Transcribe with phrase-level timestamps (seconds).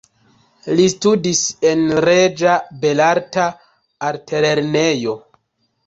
[0.79, 1.41] Li studis
[1.73, 2.57] en Reĝa
[2.87, 3.47] Belarta
[4.11, 5.21] Altlernejo.